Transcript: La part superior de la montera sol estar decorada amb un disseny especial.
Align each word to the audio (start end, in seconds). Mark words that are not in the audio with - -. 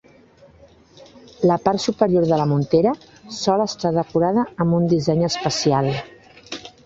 La 1.49 1.57
part 1.65 1.83
superior 1.83 2.25
de 2.31 2.39
la 2.43 2.47
montera 2.53 2.93
sol 3.39 3.65
estar 3.67 3.93
decorada 3.99 4.47
amb 4.65 4.79
un 4.81 4.91
disseny 4.95 5.25
especial. 5.31 5.93